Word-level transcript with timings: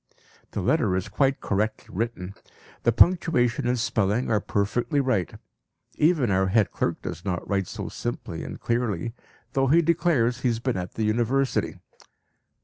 (The 0.53 0.63
letter 0.63 0.95
is 0.95 1.09
quite 1.09 1.41
correctly 1.41 1.93
written. 1.95 2.33
The 2.81 2.91
punctuation 2.91 3.67
and 3.67 3.77
spelling 3.77 4.31
are 4.31 4.39
perfectly 4.41 4.99
right. 4.99 5.35
Even 5.93 6.31
our 6.31 6.47
head 6.47 6.71
clerk 6.71 7.03
does 7.03 7.23
not 7.23 7.47
write 7.47 7.67
so 7.67 7.87
simply 7.87 8.43
and 8.43 8.59
clearly, 8.59 9.13
though 9.53 9.67
he 9.67 9.83
declares 9.83 10.39
he 10.39 10.47
has 10.47 10.57
been 10.59 10.75
at 10.75 10.95
the 10.95 11.03
University. 11.03 11.77